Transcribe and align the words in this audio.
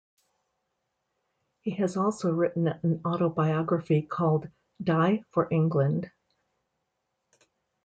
He 1.59 1.69
has 1.75 1.95
also 1.95 2.31
written 2.31 2.67
an 2.67 3.01
autobiography 3.05 4.01
called 4.01 4.49
"Dai 4.83 5.23
for 5.29 5.47
England". 5.51 6.09